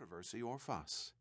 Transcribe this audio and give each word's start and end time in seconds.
controversy 0.00 0.40
or 0.40 0.58
fuss. 0.58 1.12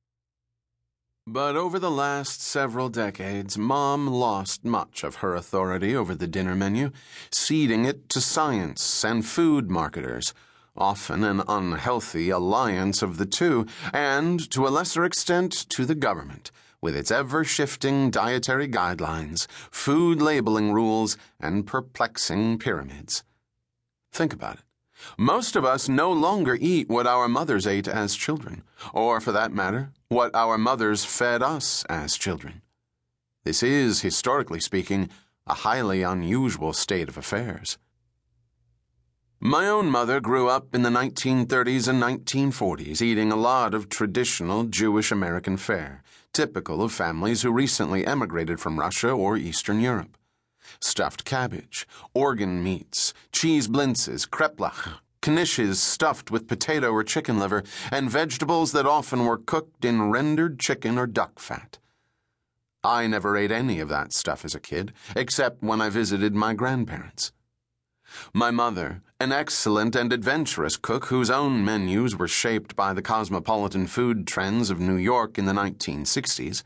But 1.27 1.57
over 1.57 1.79
the 1.79 1.91
last 1.91 2.41
several 2.41 2.87
decades, 2.87 3.57
Mom 3.57 4.07
lost 4.07 4.63
much 4.63 5.03
of 5.03 5.15
her 5.15 5.35
authority 5.35 5.93
over 5.93 6.15
the 6.15 6.27
dinner 6.27 6.55
menu, 6.55 6.91
ceding 7.29 7.83
it 7.83 8.07
to 8.09 8.21
science 8.21 9.03
and 9.03 9.25
food 9.25 9.69
marketers, 9.69 10.33
often 10.77 11.25
an 11.25 11.43
unhealthy 11.47 12.29
alliance 12.29 13.01
of 13.01 13.17
the 13.17 13.25
two, 13.25 13.65
and, 13.91 14.49
to 14.51 14.65
a 14.65 14.69
lesser 14.69 15.03
extent, 15.03 15.51
to 15.69 15.85
the 15.85 15.95
government, 15.95 16.49
with 16.81 16.95
its 16.95 17.11
ever 17.11 17.43
shifting 17.43 18.09
dietary 18.09 18.69
guidelines, 18.69 19.45
food 19.69 20.21
labeling 20.21 20.71
rules, 20.71 21.17
and 21.37 21.67
perplexing 21.67 22.57
pyramids. 22.57 23.23
Think 24.13 24.31
about 24.31 24.55
it. 24.55 24.63
Most 25.17 25.55
of 25.55 25.65
us 25.65 25.89
no 25.89 26.11
longer 26.11 26.57
eat 26.59 26.89
what 26.89 27.07
our 27.07 27.27
mothers 27.27 27.67
ate 27.67 27.87
as 27.87 28.15
children, 28.15 28.63
or 28.93 29.19
for 29.19 29.31
that 29.31 29.51
matter, 29.51 29.91
what 30.07 30.33
our 30.33 30.57
mothers 30.57 31.05
fed 31.05 31.41
us 31.41 31.85
as 31.89 32.17
children. 32.17 32.61
This 33.43 33.63
is, 33.63 34.01
historically 34.01 34.59
speaking, 34.59 35.09
a 35.47 35.53
highly 35.53 36.03
unusual 36.03 36.73
state 36.73 37.09
of 37.09 37.17
affairs. 37.17 37.77
My 39.39 39.67
own 39.67 39.89
mother 39.89 40.19
grew 40.19 40.49
up 40.49 40.75
in 40.75 40.81
the 40.81 40.89
1930s 40.89 41.87
and 41.87 42.01
1940s 42.03 43.01
eating 43.01 43.31
a 43.31 43.37
lot 43.37 43.73
of 43.73 43.87
traditional 43.87 44.65
Jewish 44.65 45.11
American 45.11 45.55
fare, 45.55 46.03
typical 46.33 46.81
of 46.81 46.91
families 46.91 47.41
who 47.41 47.51
recently 47.51 48.05
emigrated 48.05 48.59
from 48.59 48.79
Russia 48.79 49.11
or 49.11 49.37
Eastern 49.37 49.79
Europe 49.79 50.17
stuffed 50.79 51.25
cabbage, 51.25 51.87
organ 52.13 52.63
meats, 52.63 53.13
cheese 53.31 53.67
blintzes, 53.67 54.27
kreplach, 54.27 54.99
knishes 55.21 55.75
stuffed 55.75 56.31
with 56.31 56.47
potato 56.47 56.91
or 56.91 57.03
chicken 57.03 57.39
liver, 57.39 57.63
and 57.91 58.09
vegetables 58.09 58.71
that 58.71 58.85
often 58.85 59.25
were 59.25 59.37
cooked 59.37 59.83
in 59.85 60.09
rendered 60.09 60.59
chicken 60.59 60.97
or 60.97 61.07
duck 61.07 61.39
fat. 61.39 61.77
I 62.83 63.07
never 63.07 63.35
ate 63.35 63.51
any 63.51 63.79
of 63.79 63.89
that 63.89 64.13
stuff 64.13 64.45
as 64.45 64.55
a 64.55 64.59
kid, 64.59 64.93
except 65.15 65.61
when 65.61 65.81
I 65.81 65.89
visited 65.89 66.33
my 66.33 66.53
grandparents. 66.53 67.33
My 68.33 68.51
mother, 68.51 69.01
an 69.19 69.31
excellent 69.31 69.95
and 69.95 70.11
adventurous 70.11 70.77
cook 70.77 71.05
whose 71.05 71.29
own 71.29 71.63
menus 71.63 72.15
were 72.15 72.27
shaped 72.27 72.75
by 72.75 72.93
the 72.93 73.01
cosmopolitan 73.01 73.85
food 73.85 74.25
trends 74.25 74.69
of 74.69 74.79
New 74.79 74.95
York 74.95 75.37
in 75.37 75.45
the 75.45 75.53
1960s, 75.53 76.63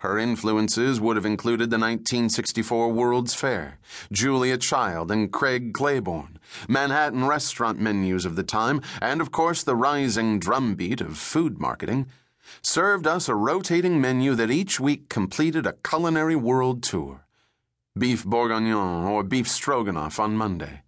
her 0.00 0.18
influences 0.18 1.00
would 1.00 1.16
have 1.16 1.26
included 1.26 1.70
the 1.70 1.78
1964 1.78 2.92
World's 2.92 3.34
Fair, 3.34 3.78
Julia 4.12 4.56
Child 4.56 5.10
and 5.10 5.32
Craig 5.32 5.72
Claiborne, 5.72 6.38
Manhattan 6.68 7.24
restaurant 7.24 7.80
menus 7.80 8.24
of 8.24 8.36
the 8.36 8.42
time, 8.42 8.80
and 9.00 9.20
of 9.20 9.32
course 9.32 9.62
the 9.62 9.76
rising 9.76 10.38
drumbeat 10.38 11.00
of 11.00 11.18
food 11.18 11.58
marketing, 11.58 12.06
served 12.62 13.06
us 13.06 13.28
a 13.28 13.34
rotating 13.34 14.00
menu 14.00 14.34
that 14.34 14.50
each 14.50 14.80
week 14.80 15.08
completed 15.08 15.66
a 15.66 15.74
culinary 15.84 16.36
world 16.36 16.82
tour. 16.82 17.24
Beef 17.96 18.24
bourguignon 18.24 19.04
or 19.04 19.22
beef 19.24 19.48
stroganoff 19.48 20.20
on 20.20 20.36
Monday, 20.36 20.82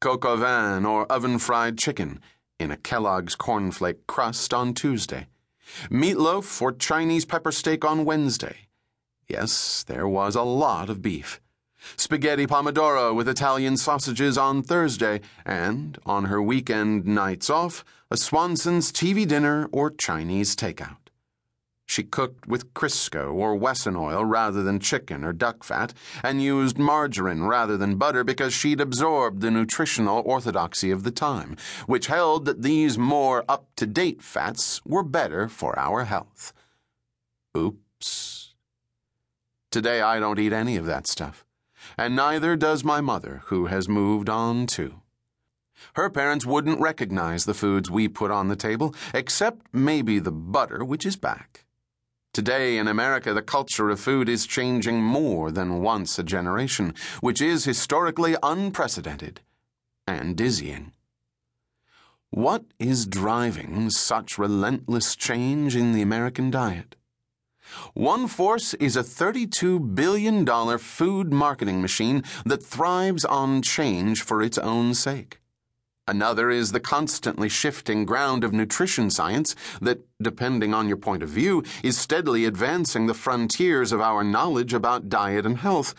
coq 0.00 0.24
au 0.24 0.36
vin 0.36 0.84
or 0.84 1.06
oven 1.06 1.38
fried 1.38 1.78
chicken 1.78 2.20
in 2.58 2.70
a 2.70 2.76
Kellogg's 2.76 3.36
cornflake 3.36 4.06
crust 4.06 4.52
on 4.52 4.74
Tuesday 4.74 5.26
Meatloaf 5.90 6.60
or 6.60 6.72
Chinese 6.72 7.24
pepper 7.24 7.52
steak 7.52 7.84
on 7.84 8.04
Wednesday. 8.04 8.68
Yes, 9.28 9.84
there 9.86 10.08
was 10.08 10.34
a 10.34 10.42
lot 10.42 10.90
of 10.90 11.02
beef. 11.02 11.40
Spaghetti 11.96 12.46
pomodoro 12.46 13.14
with 13.14 13.28
Italian 13.28 13.76
sausages 13.76 14.38
on 14.38 14.62
Thursday, 14.62 15.20
and, 15.44 15.98
on 16.06 16.26
her 16.26 16.40
weekend 16.40 17.04
nights 17.06 17.50
off, 17.50 17.84
a 18.10 18.16
Swanson's 18.16 18.92
TV 18.92 19.26
dinner 19.26 19.68
or 19.72 19.90
Chinese 19.90 20.54
takeout. 20.54 21.01
She 21.92 22.04
cooked 22.04 22.48
with 22.48 22.72
Crisco 22.72 23.34
or 23.34 23.54
Wesson 23.54 23.96
oil 23.96 24.24
rather 24.24 24.62
than 24.62 24.80
chicken 24.80 25.24
or 25.24 25.34
duck 25.34 25.62
fat, 25.62 25.92
and 26.22 26.42
used 26.42 26.78
margarine 26.78 27.42
rather 27.42 27.76
than 27.76 27.96
butter 27.98 28.24
because 28.24 28.54
she'd 28.54 28.80
absorbed 28.80 29.42
the 29.42 29.50
nutritional 29.50 30.22
orthodoxy 30.24 30.90
of 30.90 31.02
the 31.02 31.10
time, 31.10 31.54
which 31.84 32.06
held 32.06 32.46
that 32.46 32.62
these 32.62 32.96
more 32.96 33.44
up 33.46 33.68
to 33.76 33.86
date 33.86 34.22
fats 34.22 34.80
were 34.86 35.02
better 35.02 35.50
for 35.50 35.78
our 35.78 36.04
health. 36.04 36.54
Oops. 37.54 38.54
Today 39.70 40.00
I 40.00 40.18
don't 40.18 40.38
eat 40.38 40.54
any 40.54 40.78
of 40.78 40.86
that 40.86 41.06
stuff, 41.06 41.44
and 41.98 42.16
neither 42.16 42.56
does 42.56 42.82
my 42.82 43.02
mother, 43.02 43.42
who 43.48 43.66
has 43.66 43.86
moved 43.86 44.30
on 44.30 44.66
too. 44.66 45.02
Her 45.92 46.08
parents 46.08 46.46
wouldn't 46.46 46.80
recognize 46.80 47.44
the 47.44 47.52
foods 47.52 47.90
we 47.90 48.08
put 48.08 48.30
on 48.30 48.48
the 48.48 48.56
table, 48.56 48.94
except 49.12 49.66
maybe 49.74 50.18
the 50.18 50.32
butter, 50.32 50.82
which 50.82 51.04
is 51.04 51.16
back. 51.16 51.66
Today 52.32 52.78
in 52.78 52.88
America, 52.88 53.34
the 53.34 53.42
culture 53.42 53.90
of 53.90 54.00
food 54.00 54.26
is 54.26 54.46
changing 54.46 55.02
more 55.02 55.50
than 55.50 55.82
once 55.82 56.18
a 56.18 56.22
generation, 56.22 56.94
which 57.20 57.42
is 57.42 57.66
historically 57.66 58.36
unprecedented 58.42 59.42
and 60.06 60.34
dizzying. 60.34 60.92
What 62.30 62.64
is 62.78 63.04
driving 63.04 63.90
such 63.90 64.38
relentless 64.38 65.14
change 65.14 65.76
in 65.76 65.92
the 65.92 66.00
American 66.00 66.50
diet? 66.50 66.96
One 67.92 68.26
force 68.28 68.72
is 68.74 68.96
a 68.96 69.02
$32 69.02 69.94
billion 69.94 70.78
food 70.78 71.34
marketing 71.34 71.82
machine 71.82 72.22
that 72.46 72.64
thrives 72.64 73.26
on 73.26 73.60
change 73.60 74.22
for 74.22 74.40
its 74.40 74.56
own 74.56 74.94
sake. 74.94 75.41
Another 76.08 76.50
is 76.50 76.72
the 76.72 76.80
constantly 76.80 77.48
shifting 77.48 78.04
ground 78.04 78.42
of 78.42 78.52
nutrition 78.52 79.08
science 79.08 79.54
that, 79.80 80.00
depending 80.20 80.74
on 80.74 80.88
your 80.88 80.96
point 80.96 81.22
of 81.22 81.28
view, 81.28 81.62
is 81.84 81.96
steadily 81.96 82.44
advancing 82.44 83.06
the 83.06 83.14
frontiers 83.14 83.92
of 83.92 84.00
our 84.00 84.24
knowledge 84.24 84.74
about 84.74 85.08
diet 85.08 85.46
and 85.46 85.58
health, 85.58 85.94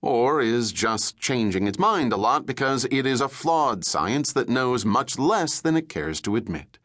or 0.00 0.40
is 0.40 0.70
just 0.70 1.18
changing 1.18 1.66
its 1.66 1.76
mind 1.78 2.12
a 2.12 2.16
lot 2.16 2.46
because 2.46 2.84
it 2.92 3.04
is 3.04 3.20
a 3.20 3.28
flawed 3.28 3.84
science 3.84 4.32
that 4.32 4.48
knows 4.48 4.84
much 4.84 5.18
less 5.18 5.60
than 5.60 5.76
it 5.76 5.88
cares 5.88 6.20
to 6.20 6.36
admit. 6.36 6.78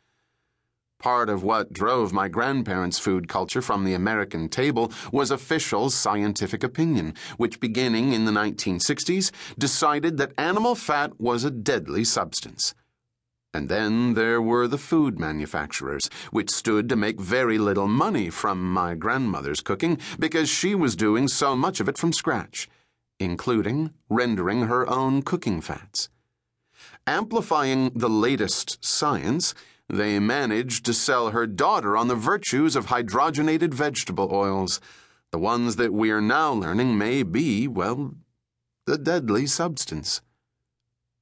Part 1.03 1.27
of 1.27 1.43
what 1.43 1.73
drove 1.73 2.13
my 2.13 2.29
grandparents' 2.29 2.97
food 2.97 3.27
culture 3.27 3.61
from 3.61 3.83
the 3.83 3.93
American 3.93 4.47
table 4.47 4.89
was 5.11 5.31
official 5.31 5.89
scientific 5.89 6.63
opinion, 6.63 7.13
which 7.35 7.59
beginning 7.59 8.13
in 8.13 8.23
the 8.23 8.31
1960s 8.31 9.29
decided 9.57 10.15
that 10.15 10.31
animal 10.37 10.75
fat 10.75 11.19
was 11.19 11.43
a 11.43 11.51
deadly 11.51 12.05
substance. 12.05 12.73
And 13.53 13.67
then 13.67 14.13
there 14.13 14.41
were 14.41 14.65
the 14.65 14.77
food 14.77 15.19
manufacturers, 15.19 16.09
which 16.31 16.49
stood 16.49 16.87
to 16.87 16.95
make 16.95 17.19
very 17.19 17.57
little 17.57 17.89
money 17.89 18.29
from 18.29 18.71
my 18.71 18.95
grandmother's 18.95 19.59
cooking 19.59 19.99
because 20.17 20.47
she 20.47 20.73
was 20.73 20.95
doing 20.95 21.27
so 21.27 21.53
much 21.53 21.81
of 21.81 21.89
it 21.89 21.97
from 21.97 22.13
scratch, 22.13 22.69
including 23.19 23.91
rendering 24.09 24.67
her 24.67 24.89
own 24.89 25.21
cooking 25.21 25.59
fats. 25.59 26.07
Amplifying 27.05 27.91
the 27.93 28.09
latest 28.09 28.83
science, 28.85 29.53
they 29.93 30.19
managed 30.19 30.85
to 30.85 30.93
sell 30.93 31.29
her 31.29 31.47
daughter 31.47 31.95
on 31.95 32.07
the 32.07 32.15
virtues 32.15 32.75
of 32.75 32.87
hydrogenated 32.87 33.73
vegetable 33.73 34.29
oils, 34.31 34.81
the 35.31 35.39
ones 35.39 35.77
that 35.77 35.93
we 35.93 36.11
are 36.11 36.21
now 36.21 36.51
learning 36.51 36.97
may 36.97 37.23
be, 37.23 37.67
well, 37.67 38.15
the 38.85 38.97
deadly 38.97 39.45
substance. 39.45 40.21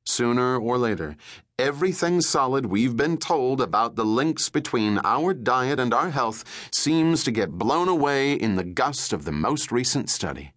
Sooner 0.05 0.57
or 0.57 0.77
later, 0.77 1.15
everything 1.59 2.21
solid 2.21 2.65
we've 2.65 2.97
been 2.97 3.17
told 3.17 3.61
about 3.61 3.95
the 3.95 4.05
links 4.05 4.49
between 4.49 4.99
our 5.03 5.33
diet 5.33 5.79
and 5.79 5.93
our 5.93 6.09
health 6.09 6.43
seems 6.71 7.23
to 7.23 7.31
get 7.31 7.51
blown 7.51 7.87
away 7.87 8.33
in 8.33 8.55
the 8.55 8.63
gust 8.63 9.13
of 9.13 9.25
the 9.25 9.31
most 9.31 9.71
recent 9.71 10.09
study. 10.09 10.53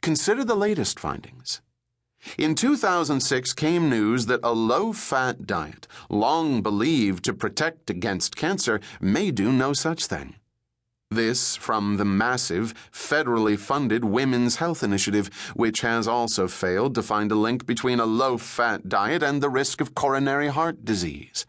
Consider 0.00 0.44
the 0.44 0.56
latest 0.56 0.98
findings. 0.98 1.60
In 2.38 2.54
2006 2.54 3.52
came 3.52 3.88
news 3.88 4.26
that 4.26 4.40
a 4.42 4.52
low 4.52 4.92
fat 4.92 5.46
diet, 5.46 5.86
long 6.10 6.62
believed 6.62 7.24
to 7.24 7.32
protect 7.32 7.88
against 7.88 8.36
cancer, 8.36 8.80
may 9.00 9.30
do 9.30 9.52
no 9.52 9.72
such 9.72 10.06
thing. 10.06 10.34
This 11.10 11.54
from 11.54 11.98
the 11.98 12.04
massive, 12.04 12.74
federally 12.90 13.56
funded 13.56 14.04
Women's 14.04 14.56
Health 14.56 14.82
Initiative, 14.82 15.30
which 15.54 15.82
has 15.82 16.08
also 16.08 16.48
failed 16.48 16.96
to 16.96 17.02
find 17.02 17.30
a 17.30 17.36
link 17.36 17.64
between 17.64 18.00
a 18.00 18.06
low 18.06 18.38
fat 18.38 18.88
diet 18.88 19.22
and 19.22 19.40
the 19.40 19.48
risk 19.48 19.80
of 19.80 19.94
coronary 19.94 20.48
heart 20.48 20.84
disease. 20.84 21.46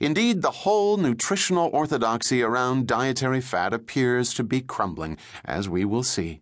Indeed, 0.00 0.42
the 0.42 0.62
whole 0.62 0.96
nutritional 0.96 1.70
orthodoxy 1.72 2.40
around 2.42 2.86
dietary 2.86 3.40
fat 3.40 3.74
appears 3.74 4.32
to 4.34 4.44
be 4.44 4.60
crumbling, 4.60 5.18
as 5.44 5.68
we 5.68 5.84
will 5.84 6.04
see. 6.04 6.40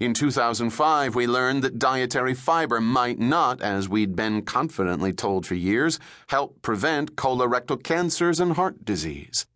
In 0.00 0.14
2005, 0.14 1.14
we 1.14 1.26
learned 1.26 1.62
that 1.62 1.78
dietary 1.78 2.34
fiber 2.34 2.80
might 2.80 3.18
not, 3.18 3.60
as 3.60 3.88
we'd 3.88 4.16
been 4.16 4.42
confidently 4.42 5.12
told 5.12 5.46
for 5.46 5.54
years, 5.54 5.98
help 6.28 6.60
prevent 6.62 7.16
colorectal 7.16 7.82
cancers 7.82 8.40
and 8.40 8.52
heart 8.52 8.84
disease. 8.84 9.46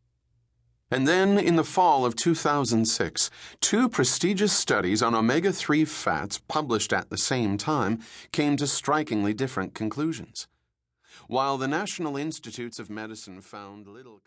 And 0.91 1.07
then, 1.07 1.39
in 1.39 1.55
the 1.55 1.63
fall 1.63 2.05
of 2.05 2.17
2006, 2.17 3.31
two 3.61 3.89
prestigious 3.89 4.53
studies 4.53 5.03
on 5.03 5.15
omega 5.15 5.53
3 5.53 5.85
fats 5.85 6.41
published 6.49 6.93
at 6.93 7.11
the 7.11 7.19
same 7.19 7.57
time 7.57 8.01
came 8.33 8.57
to 8.57 8.67
strikingly 8.67 9.33
different 9.33 9.73
conclusions. 9.73 10.49
While 11.29 11.59
the 11.59 11.69
National 11.69 12.17
Institutes 12.17 12.81
of 12.81 12.91
Medicine 12.91 13.41
found 13.41 13.87
little 13.87 14.19